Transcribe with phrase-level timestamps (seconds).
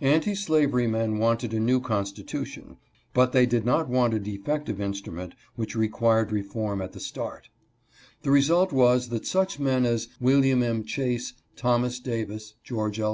[0.00, 2.76] Anti slavery men wanted a new constitution,
[3.12, 4.54] but they did not want a (272) ABOLITIONISTS IN RHODE ISLAND.
[4.78, 7.48] 273 defective instrument which required reform at the start.
[8.22, 10.84] The result was that such men as William M.
[10.84, 13.10] Chase, Thomas Davis, George L.